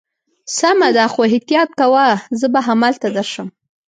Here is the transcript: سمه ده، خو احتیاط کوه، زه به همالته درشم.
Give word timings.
سمه 0.57 0.89
ده، 0.95 1.05
خو 1.13 1.19
احتیاط 1.29 1.69
کوه، 1.79 2.09
زه 2.39 2.47
به 2.53 2.59
همالته 2.67 3.07
درشم. 3.15 3.47